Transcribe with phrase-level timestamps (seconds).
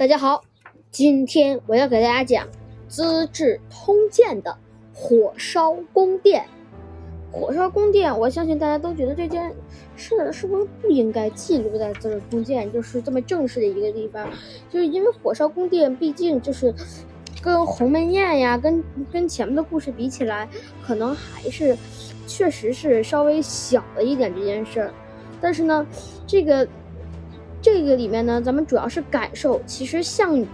[0.00, 0.42] 大家好，
[0.90, 2.46] 今天我要给大家讲
[2.88, 4.56] 《资治通鉴》的
[4.94, 6.46] 火烧宫殿。
[7.30, 9.54] 火烧宫殿，我相信大家都觉得这件
[9.96, 14.26] 事是不是不应该记录在《资治通鉴》，就是这么正式的一个地方？
[14.70, 16.74] 就是因为火烧宫殿，毕竟就是
[17.42, 18.82] 跟鸿门宴呀，跟
[19.12, 20.48] 跟前面的故事比起来，
[20.82, 21.76] 可能还是
[22.26, 24.94] 确实是稍微小了一点这件事儿。
[25.42, 25.86] 但是呢，
[26.26, 26.66] 这个。
[27.62, 30.46] 这个里面呢，咱们主要是感受，其实项羽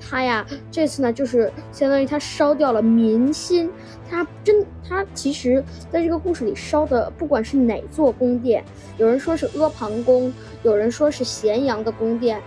[0.00, 3.68] 他呀，这次呢就是相当于他烧掉了民心，
[4.08, 8.64] 他真他其实在这个故事里烧的，不管是哪座宫殿，
[8.98, 12.40] 有人说是阿房宫，有人说是咸阳的宫殿，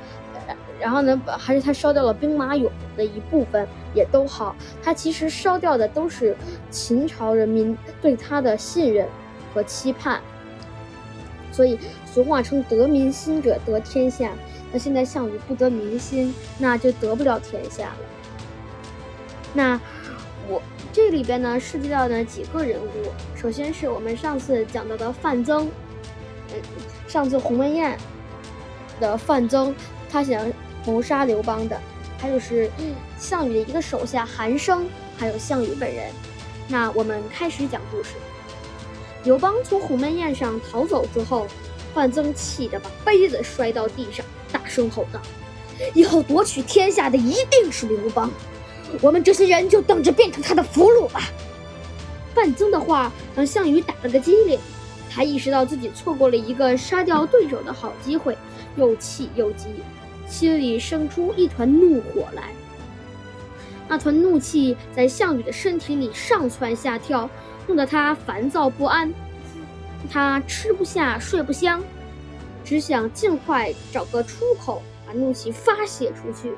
[0.79, 6.33] 然后呢，还是他烧掉了兵马俑的一部分，也都好，他其实烧掉的都是
[6.69, 9.05] 秦朝人民对他的信任
[9.53, 10.21] 和期盼。
[11.51, 11.79] 所以
[12.17, 14.33] 俗话称得民心者得天下。
[14.71, 17.97] 那现在项羽不得民心，那就得不了天下了。
[19.53, 19.79] 那
[20.49, 20.59] 我
[20.91, 22.87] 这里边呢涉及到呢几个人物，
[23.39, 25.69] 首先是我们上次讲到的范增，
[26.49, 26.59] 嗯，
[27.07, 27.95] 上次鸿门宴
[28.99, 29.75] 的范增，
[30.09, 30.51] 他想
[30.87, 31.79] 谋杀刘邦的，
[32.17, 32.67] 还有是
[33.19, 36.11] 项羽的一个手下韩生，还有项羽本人。
[36.67, 38.15] 那我们开始讲故事。
[39.23, 41.45] 刘邦从鸿门宴上逃走之后，
[41.97, 45.19] 范增气得把杯子摔到地上，大声吼道
[45.95, 48.29] ：“以后夺取天下的一定是刘邦，
[49.01, 51.23] 我们这些人就等着变成他的俘虏吧！”
[52.35, 54.59] 范增的话让项羽打了个激灵，
[55.09, 58.37] 他意识到自己错过了一个杀掉对手的好机会，
[58.75, 59.65] 又气又急，
[60.27, 62.51] 心里生出一团怒火来。
[63.87, 67.27] 那团怒气在项羽的身体里上蹿下跳。
[67.69, 69.13] 弄得他烦躁不安，
[70.09, 71.83] 他吃不下睡不香，
[72.63, 76.53] 只想尽快找个出口把怒气发泄出去。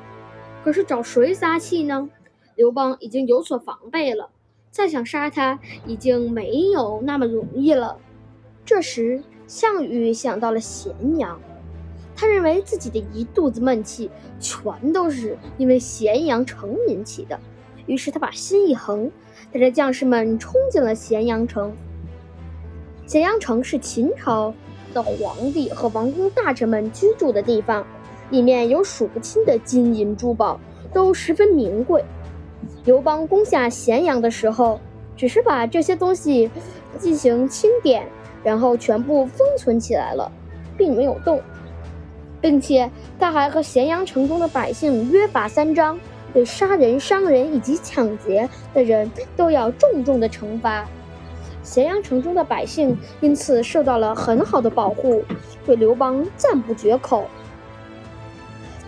[0.62, 2.08] 可是找谁撒气呢？
[2.56, 4.28] 刘邦已经有所防备了，
[4.70, 7.96] 再想杀他已经没有那么容易了。
[8.64, 11.40] 这时，项羽想到了咸阳，
[12.14, 17.40] 他认为自己的一肚子闷气全都是因为咸阳城引起的。
[17.86, 19.10] 于是他把心一横，
[19.50, 21.74] 带着将士们冲进了咸阳城。
[23.10, 24.54] 咸阳城是秦朝
[24.94, 27.84] 的皇帝和王公大臣们居住的地方，
[28.30, 30.60] 里面有数不清的金银珠宝，
[30.92, 32.04] 都十分名贵。
[32.84, 34.78] 刘邦攻下咸阳的时候，
[35.16, 36.48] 只是把这些东西
[37.00, 38.06] 进行清点，
[38.44, 40.30] 然后全部封存起来了，
[40.78, 41.40] 并没有动，
[42.40, 42.88] 并且
[43.18, 45.98] 他还和咸阳城中的百姓约法三章。
[46.32, 50.86] 对杀人、伤人以及抢劫的人都要重重的惩罚。
[51.70, 55.22] 咸阳城中的百姓因此受到了很好的保护，
[55.64, 57.28] 对刘邦赞不绝口。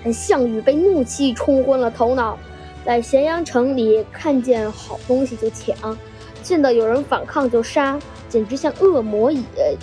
[0.03, 2.37] 但项羽被怒气冲昏了头脑，
[2.85, 5.97] 在咸阳城里看见好东西就抢，
[6.43, 7.97] 见到有人反抗就杀，
[8.29, 9.77] 简直像恶魔一样，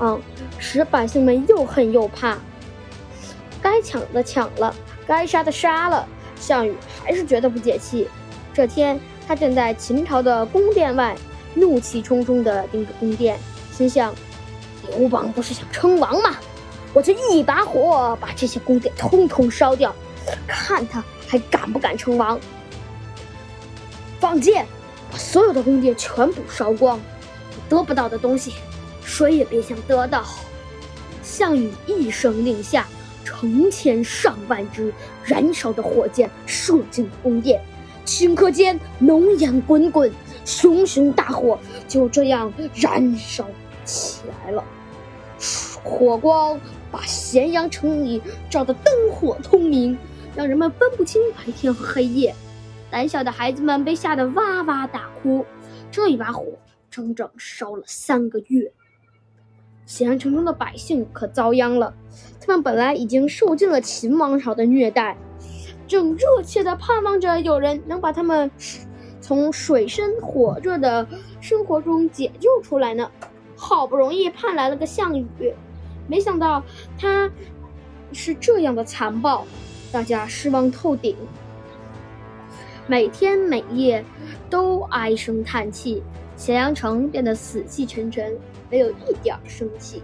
[0.00, 0.20] 嗯
[0.58, 2.36] 使百姓们又恨又怕。
[3.62, 4.74] 该抢的抢了，
[5.06, 6.04] 该杀的杀了。
[6.34, 8.08] 项羽还是觉得不解气。
[8.52, 11.16] 这天，他站在秦朝的宫殿外，
[11.54, 13.38] 怒气冲冲地盯着宫殿，
[13.72, 14.14] 心想：
[14.96, 16.36] 刘邦不是想称王吗？
[16.92, 19.94] 我就一把火把这些宫殿通通烧掉，
[20.46, 22.38] 看他还敢不敢称王！
[24.20, 24.66] 放箭，
[25.10, 27.00] 把所有的宫殿全部烧光，
[27.68, 28.54] 得不到的东西，
[29.04, 30.24] 谁也别想得到。
[31.22, 32.86] 项羽一声令下。
[33.24, 34.92] 成千上万支
[35.22, 37.62] 燃烧的火箭射进宫殿，
[38.06, 40.10] 顷刻间浓烟滚滚，
[40.48, 43.46] 熊熊大火就这样燃烧
[43.84, 44.64] 起来了。
[45.84, 46.58] 火光
[46.90, 49.96] 把咸阳城里照得灯火通明，
[50.34, 52.34] 让人们分不清白天和黑夜。
[52.90, 55.44] 胆小的孩子们被吓得哇哇大哭。
[55.90, 56.46] 这一把火
[56.90, 58.72] 整整烧了三个月。
[59.84, 61.92] 咸阳城中的百姓可遭殃了，
[62.40, 65.14] 他们本来已经受尽了秦王朝的虐待，
[65.86, 68.50] 正热切地盼望着有人能把他们
[69.28, 71.06] 从水深火热的
[71.38, 73.10] 生活中解救出来呢。
[73.54, 75.52] 好不容易盼来了个项羽，
[76.06, 76.62] 没想到
[76.96, 77.30] 他
[78.14, 79.44] 是这样的残暴，
[79.92, 81.14] 大家失望透顶，
[82.86, 84.02] 每天每夜
[84.48, 86.02] 都唉声叹气。
[86.34, 88.34] 咸阳城变得死气沉沉，
[88.70, 90.02] 没有一点生气。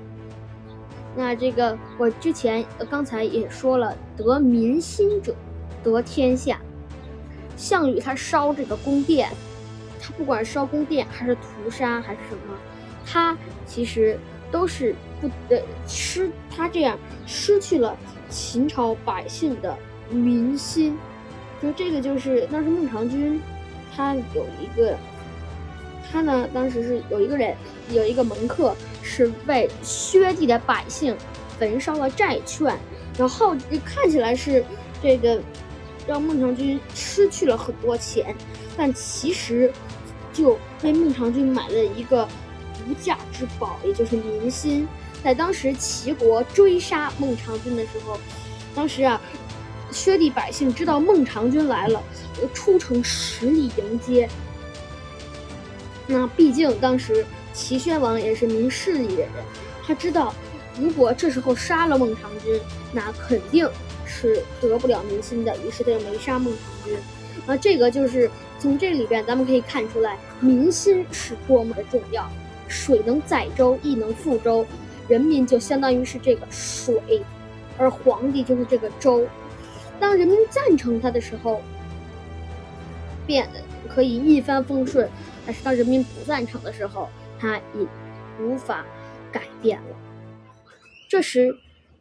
[1.16, 5.34] 那这个我之前刚才也说了，得民心者
[5.82, 6.60] 得天下。
[7.56, 9.30] 项羽他烧这个宫殿，
[10.00, 12.56] 他不管烧宫殿还是屠杀还是什么，
[13.06, 13.36] 他
[13.66, 14.18] 其实
[14.50, 17.96] 都是不呃失他这样失去了
[18.28, 19.76] 秦朝百姓的
[20.10, 20.96] 民心。
[21.62, 23.40] 就这个就是当时孟尝君，
[23.94, 24.96] 他有一个，
[26.10, 27.56] 他呢当时是有一个人，
[27.90, 31.16] 有一个门客是为薛地的百姓
[31.58, 32.76] 焚烧了债券，
[33.16, 34.62] 然后看起来是
[35.02, 35.40] 这个
[36.06, 38.34] 让孟尝君失去了很多钱，
[38.76, 39.72] 但其实
[40.32, 42.28] 就为孟尝君买了一个
[42.88, 44.86] 无价之宝，也就是民心。
[45.22, 48.18] 在当时齐国追杀孟尝君的时候，
[48.74, 49.20] 当时啊。
[49.90, 52.02] 薛地百姓知道孟尝君来了，
[52.52, 54.28] 出城十里迎接。
[56.04, 59.30] 那毕竟当时齐宣王也是明事理的人，
[59.86, 60.34] 他知道
[60.80, 62.60] 如果这时候杀了孟尝君，
[62.92, 63.68] 那肯定
[64.14, 66.96] 是得不了民心的，于是他就没杀孟尝君。
[67.46, 68.30] 那这个就是
[68.60, 72.30] 从这里边咱们可以看出来，民心是多么的重要。
[72.68, 74.64] 水能载舟，亦能覆舟，
[75.08, 77.22] 人民就相当于是这个水，
[77.76, 79.26] 而皇帝就是这个舟。
[80.00, 81.60] 当人民赞成他的时候，
[83.26, 83.48] 变
[83.88, 85.06] 可以一帆风顺；
[85.44, 87.08] 但是当人民不赞成的时候，
[87.38, 87.86] 他已
[88.40, 88.84] 无法
[89.30, 89.96] 改变了。
[91.08, 91.56] 这时，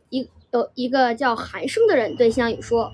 [0.10, 2.92] 一有一个叫韩生的人对项羽说：“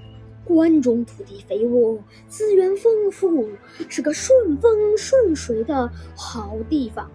[0.47, 3.49] 关中土地肥沃，资源丰富，
[3.89, 7.11] 是个顺风顺水的好地方。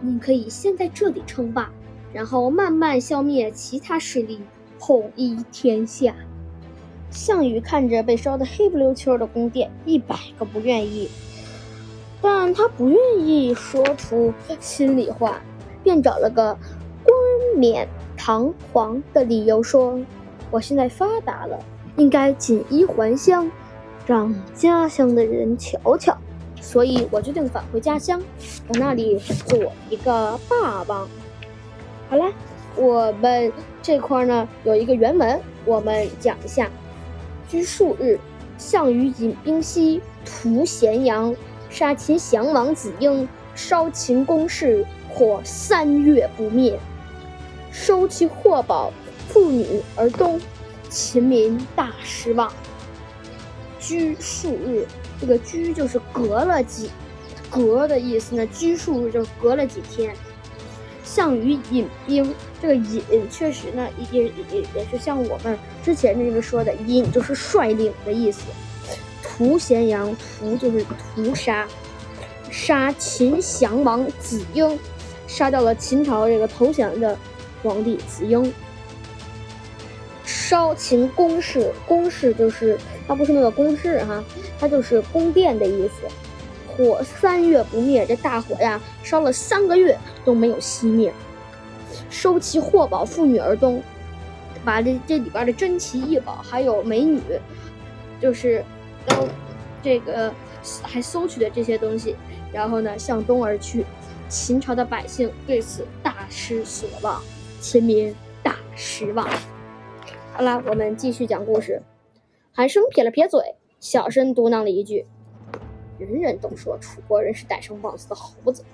[0.00, 1.68] 你可以先在这里称霸，
[2.12, 4.38] 然后慢慢消灭其他势力，
[4.78, 6.14] 统一天下。”
[7.10, 11.08] 项羽看着被烧得黑不溜秋的宫殿，一百个不愿意，
[12.20, 15.42] 但他不愿意说出心里话，
[15.82, 16.56] 便找了个
[17.02, 17.14] 冠
[17.56, 17.88] 冕
[18.24, 19.98] 堂皇的理由说
[20.48, 21.58] ：“我现在发达了，
[21.96, 23.50] 应该锦衣还乡，
[24.06, 26.16] 让家乡的人瞧瞧，
[26.60, 28.22] 所以我决定返回家乡，
[28.70, 31.08] 在那里做一个霸王。”
[32.08, 32.26] 好了，
[32.76, 33.52] 我们
[33.82, 36.70] 这块呢有一个原文，我们讲一下。
[37.48, 38.20] 居数日，
[38.56, 41.34] 项羽引兵西屠咸阳，
[41.68, 46.78] 杀秦降王子婴，烧秦宫室，火三月不灭，
[47.72, 48.92] 收其货宝，
[49.28, 50.38] 妇女而东，
[50.90, 52.52] 秦民大失望。
[53.80, 54.86] 居数日，
[55.20, 56.90] 这个居就是隔了几，
[57.50, 58.46] 隔的意思呢？
[58.46, 60.14] 居数日就是隔了几天。
[61.02, 68.42] 项羽引兵，这个引确实呢，也也也是像我们之前那个说的，引就是率领的意思。
[69.22, 71.66] 屠咸阳，屠就是屠杀，
[72.50, 74.78] 杀秦降王子婴，
[75.26, 77.18] 杀掉了秦朝这个投降的
[77.62, 78.52] 皇帝子婴。
[80.24, 84.22] 烧秦宫室，宫室就是它不是那个宫室哈，
[84.58, 86.06] 它就是宫殿的意思。
[86.68, 91.12] 火三月不灭，这大火呀，烧了三个月都没有熄灭。
[92.08, 93.82] 收其货宝，妇女而东，
[94.64, 97.20] 把这这里边的珍奇异宝还有美女，
[98.20, 98.64] 就是
[99.06, 99.28] 都
[99.82, 100.32] 这个
[100.82, 102.16] 还搜取的这些东西，
[102.52, 103.84] 然后呢向东而去。
[104.28, 107.22] 秦朝的百姓对此大失所望，
[107.62, 108.12] 秦民
[108.42, 109.24] 大失望。
[110.32, 111.80] 好了，我们继续讲故事。
[112.52, 113.40] 韩生撇了撇嘴，
[113.78, 115.06] 小声嘟囔了一句。
[115.96, 118.64] 人人都说楚国人是戴上帽子的猴子，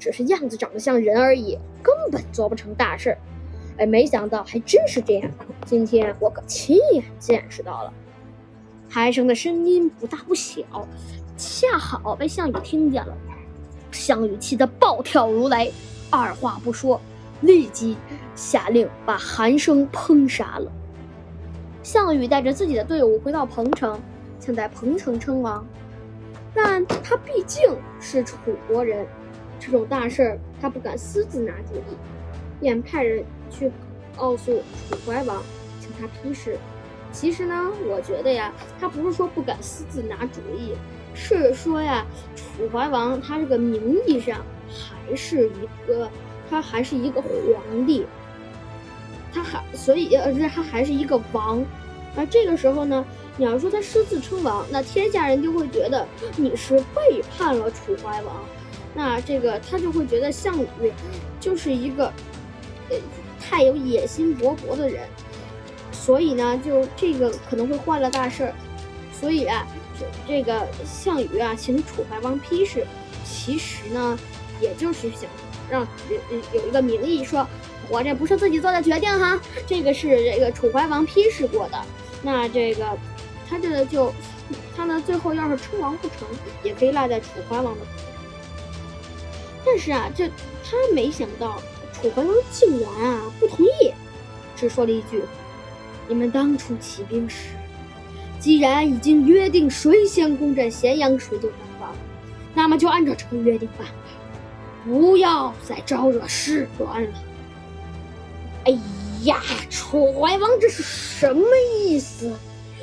[0.00, 3.16] 只是样子长得像人而已，根本做不成大事。
[3.78, 5.30] 哎，没想到还真是这样。
[5.64, 7.92] 今天我可亲眼见识到了。
[8.90, 10.64] 韩生的声音不大不小，
[11.36, 13.16] 恰好被项羽听见了。
[13.92, 15.72] 项羽气得暴跳如雷，
[16.10, 17.00] 二话不说，
[17.44, 17.96] 立即
[18.34, 20.70] 下令把韩生烹杀了。
[21.82, 24.00] 项羽带着自己的队伍回到彭城，
[24.40, 25.64] 想在彭城称王。
[26.54, 28.36] 但他毕竟是楚
[28.68, 29.06] 国人，
[29.58, 31.96] 这种大事儿他不敢私自拿主意，
[32.60, 33.70] 便派人去
[34.16, 35.42] 告诉楚怀王，
[35.80, 36.56] 请他批示。
[37.10, 40.74] 其实呢，我觉得呀，他不是说不敢私自拿主意，
[41.12, 46.08] 是说呀，楚怀王他这个名义上还是一个，
[46.50, 48.06] 他还是一个皇帝，
[49.32, 51.64] 他还所以呃，这他还是一个王。
[52.16, 53.04] 而这个时候呢？
[53.36, 58.44] 你要说他私自称王，那天下人就会觉得你是背叛了楚怀王，
[58.94, 60.92] 那这个他就会觉得项羽
[61.40, 62.06] 就是一个
[62.90, 62.96] 呃
[63.40, 65.08] 太有野心勃勃的人，
[65.90, 68.54] 所以呢，就这个可能会坏了大事儿。
[69.12, 69.66] 所以啊，
[69.98, 72.86] 这这个项羽啊，请楚怀王批示，
[73.24, 74.16] 其实呢，
[74.60, 75.22] 也就是想
[75.70, 77.46] 让有有一个名义说，
[77.88, 81.80] 我这不是自己做的决定哈，这个是这个楚怀王批示过的，
[82.22, 82.86] 那这个。
[83.46, 84.10] 他这就，
[84.74, 86.26] 他呢最后要是称王不成，
[86.62, 88.06] 也可以赖在楚怀王的头上。
[89.66, 90.26] 但是啊，这
[90.64, 91.60] 他没想到
[91.92, 93.92] 楚怀王竟然啊不同意，
[94.56, 95.22] 只说了一句
[96.08, 97.48] ：“你们当初起兵时，
[98.40, 101.94] 既然已经约定谁先攻占咸阳，谁就当王，
[102.54, 103.94] 那么就按照这个约定办吧，
[104.84, 107.10] 不要再招惹事端了。
[108.66, 108.78] 哎
[109.24, 111.46] 呀，楚怀王这是什么
[111.78, 112.32] 意思？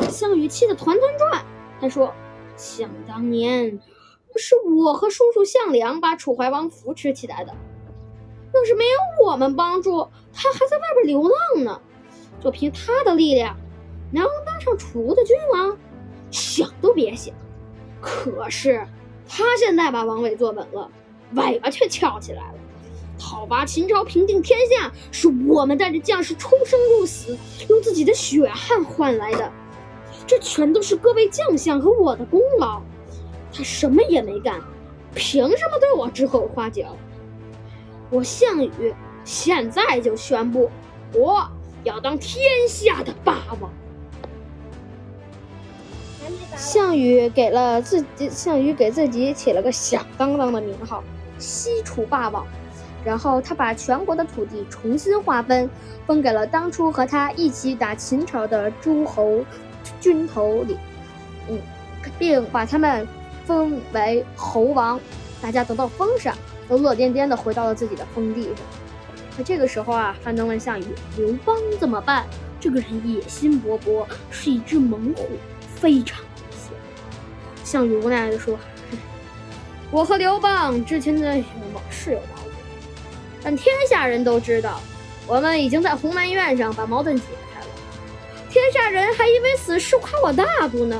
[0.09, 1.45] 项羽气得团团转。
[1.79, 2.13] 他说
[2.57, 3.79] ：“想当年，
[4.35, 7.53] 是我和叔叔项梁把楚怀王扶持起来的。
[8.53, 11.81] 要是没有我们帮助，他还在外边流浪呢。
[12.43, 13.55] 就凭他的力量。”
[14.13, 15.77] 能当上楚国的君王，
[16.31, 17.33] 想都别想。
[18.01, 18.85] 可是
[19.25, 20.91] 他现在把王位坐稳了，
[21.33, 22.55] 尾巴却翘起来了。
[23.19, 27.37] 讨伐秦朝，平定天下，是我们带着将士出生入死，
[27.69, 29.51] 用自己的血汗换来的。
[30.25, 32.81] 这全都是各位将相和我的功劳。
[33.53, 34.59] 他什么也没干，
[35.13, 36.97] 凭什么对我指手画脚？
[38.09, 40.71] 我项羽现在就宣布，
[41.13, 41.47] 我
[41.83, 43.71] 要当天下的霸王。
[46.55, 51.03] 项羽给了自己，项羽给自己起了个响当当的名号——
[51.41, 52.45] 西楚霸王。
[53.03, 55.67] 然后他把全国的土地重新划分，
[56.05, 59.43] 分给了当初和他一起打秦朝的诸侯
[59.99, 60.77] 军头领，
[61.49, 61.59] 嗯，
[62.19, 63.07] 并把他们
[63.43, 64.99] 封为侯王。
[65.41, 66.37] 大家得到封赏，
[66.69, 68.53] 都乐颠颠的回到了自己的封地上。
[69.35, 70.85] 那这个时候啊，范增问项羽
[71.17, 72.23] ：“刘邦怎么办？”
[72.61, 75.27] 这个人野心勃勃，是一只猛虎，
[75.75, 76.71] 非常危险。
[77.63, 78.55] 项羽无奈地说
[79.91, 81.27] ：“我和刘邦之前的
[81.73, 82.53] 往事有矛盾，
[83.43, 84.79] 但天下人都知道，
[85.27, 87.67] 我们已经在鸿门宴上把矛盾解开了。
[88.49, 90.97] 天下人还以为此事夸我大度呢。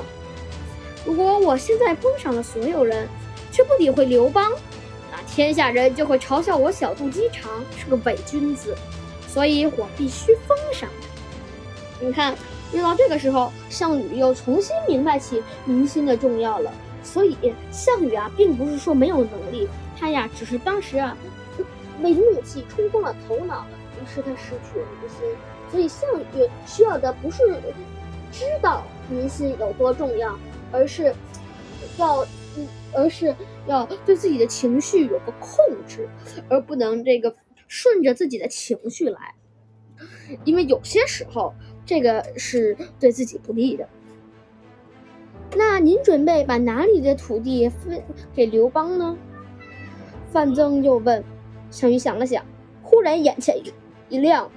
[1.06, 3.08] 如果我现在封赏了所有人，
[3.52, 4.52] 却不理会刘邦，
[5.10, 8.76] 那天下人就会嘲笑我小肚鸡肠，是个伪君子。
[9.28, 12.06] 所以我必须封赏他。
[12.06, 12.36] 你看。”
[12.74, 16.72] 遇到这个时候，项羽又重新明白起民心的重要了。
[17.04, 17.36] 所以，
[17.72, 19.68] 项羽啊，并不是说没有能力，
[19.98, 21.18] 他呀，只是当时啊，
[22.00, 23.66] 没怒气冲昏了头脑，
[24.02, 25.20] 于是他失去了民心。
[25.72, 27.44] 所以，项羽需要的不是
[28.32, 30.38] 知道民心有多重要，
[30.72, 31.14] 而是
[31.98, 32.26] 要，
[32.94, 33.36] 而是
[33.68, 36.08] 要对自己的情绪有个控制，
[36.50, 37.36] 而不能这个
[37.68, 39.36] 顺着自己的情绪来，
[40.46, 41.54] 因为有些时候。
[41.84, 43.90] 这个是对自己不利的。
[45.56, 48.02] 那您准备把哪里的土地分
[48.34, 49.18] 给刘邦呢？
[50.32, 51.24] 范增又问。
[51.70, 52.44] 项羽想了想，
[52.82, 53.58] 忽然眼前
[54.10, 54.50] 一亮，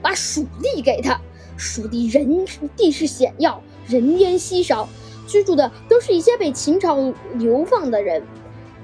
[0.00, 1.20] 把蜀地给他。
[1.56, 2.46] 蜀地人
[2.76, 4.88] 地势险要，人烟稀少，
[5.26, 8.22] 居住的都是一些被秦朝流放的人。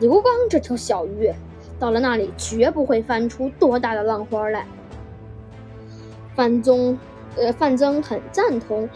[0.00, 1.32] 刘邦这条小鱼，
[1.78, 4.66] 到了那里绝不会翻出多大的浪花来。
[6.34, 6.98] 范增。
[7.36, 8.88] 呃，范增很赞同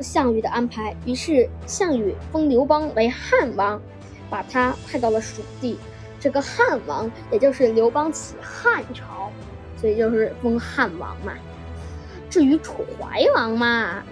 [0.00, 3.80] 项羽的安排，于是项羽封刘邦为汉王，
[4.30, 5.78] 把他派到了蜀地。
[6.20, 9.30] 这个汉王，也就是刘邦起汉朝，
[9.76, 11.32] 所以就是封汉王嘛。
[12.28, 14.02] 至于楚怀王嘛，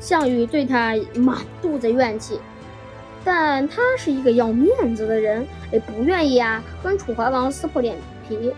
[0.00, 2.40] 项羽对他满肚子怨气，
[3.24, 7.96] 但他是一个要面子的人，也不愿意啊跟楚怀王撕破脸
[8.28, 8.54] 皮，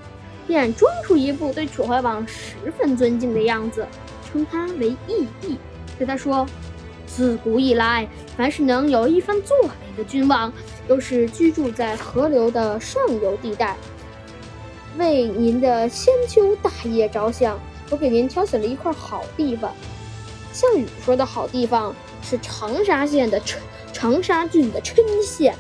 [0.47, 3.87] 便装出一副对楚怀王十分尊敬的样子。
[4.33, 5.59] 称他为义帝，
[6.01, 6.47] 对他说
[7.07, 10.51] ：“自古以来，凡是能有一番作为的君王，
[10.89, 13.77] 都是居住在河流的上游地带。
[14.97, 19.75] 为您的千秋大业着想，我给您挑选了一块好地方。
[20.55, 23.61] 项羽说的好地方是长沙县的陈
[23.93, 25.55] 长沙郡的郴县。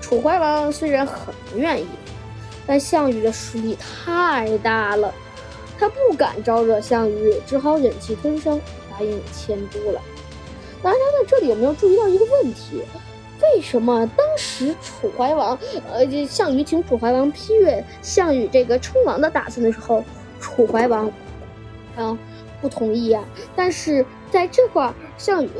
[0.00, 1.86] 楚怀王虽然很不愿意，
[2.66, 5.12] 但项羽的实力太大了。”
[5.78, 10.00] 他不敢招惹项羽，只好忍气吞声，答应迁都了。
[10.82, 12.82] 大家在这里有没有注意到一个问题？
[13.42, 15.58] 为什么当时楚怀王，
[15.92, 20.02] 呃，项羽请楚怀王批阅项羽这个称王的打算的时候，
[20.40, 21.10] 楚怀王，
[21.96, 22.16] 啊，
[22.60, 23.24] 不同意啊？
[23.56, 25.50] 但是在这块儿，项羽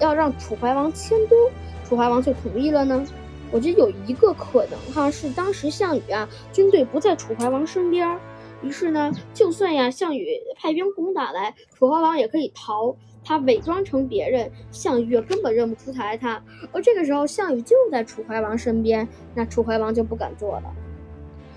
[0.00, 1.50] 要让楚怀王迁都，
[1.88, 3.06] 楚怀王就同意了呢？
[3.50, 8.18] 我觉得有一个可能哈，是当时项羽啊，军队不在楚怀王身边。
[8.62, 16.40] 于是呢，就算呀，项羽派兵攻打来，楚怀王也可以逃，他伪装成别人，项羽根本认不出来他。
[16.72, 20.62] 而这个时候，项羽就在楚怀王身边，那楚怀王就不敢做了。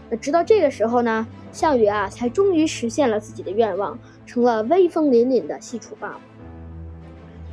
[0.10, 6.22] 那直到这个时候呢，项羽啊，才终于实现了自己的愿望，成了威风凛凛的西楚霸王。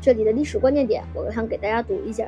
[0.00, 2.26] 这里的历史关键点，我想给大家读一下。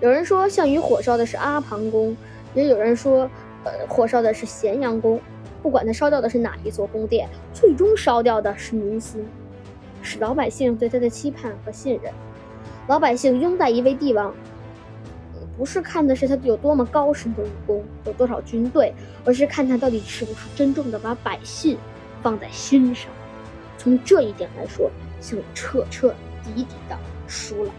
[0.00, 2.16] 有人说项羽火烧的是阿房宫，
[2.54, 3.30] 也有人说，
[3.64, 5.20] 呃，火烧的是咸阳宫。
[5.62, 9.26] 不管他烧掉的是哪一座宫殿，最终烧掉的是民心。
[10.02, 12.12] 是老百姓对他的期盼和信任。
[12.88, 14.34] 老百姓拥戴一位帝王，
[15.58, 21.76] 不是看的是他有多么高深的武功，有多少军队，而是看他到底是不是真正的把百姓
[22.22, 23.10] 放在心上。
[23.76, 24.90] 从这一点来说，
[25.20, 26.96] 项羽彻彻底底的
[27.28, 27.70] 输了。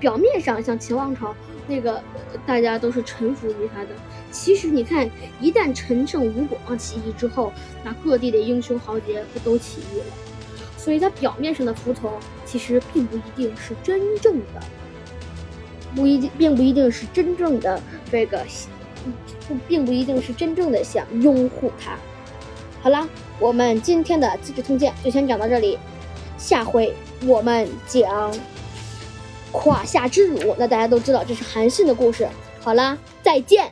[0.00, 1.34] 表面上像秦王朝
[1.68, 2.02] 那个，
[2.46, 3.90] 大家都是臣服于他的。
[4.32, 5.08] 其实你看，
[5.40, 7.52] 一旦陈胜吴广起义之后，
[7.84, 10.06] 那各地的英雄豪杰不都起义了？
[10.76, 12.10] 所以他表面上的服从，
[12.44, 14.60] 其实并不一定是真正的，
[15.94, 18.44] 不一定，并不一定是真正的这个，
[19.46, 21.96] 不，并不一定是真正的想拥护他。
[22.80, 23.06] 好了，
[23.38, 25.78] 我们今天的《资治通鉴》就先讲到这里，
[26.38, 26.92] 下回
[27.26, 28.32] 我们讲。
[29.52, 32.26] 胯下之辱，那大家都知道这是韩信的故事。
[32.62, 33.70] 好啦，再见。